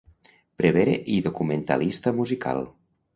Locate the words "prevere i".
0.61-1.19